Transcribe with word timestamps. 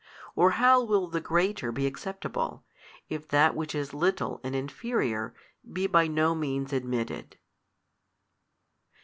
or 0.35 0.49
how 0.57 0.83
will 0.83 1.05
the 1.07 1.21
greater 1.21 1.71
be 1.71 1.85
acceptable, 1.85 2.63
if 3.07 3.27
that 3.27 3.55
which 3.55 3.75
is 3.75 3.93
little 3.93 4.41
and 4.43 4.55
inferior 4.55 5.31
be 5.71 5.85
by 5.85 6.07
no 6.07 6.33
means 6.33 6.73
admitted? 6.73 7.37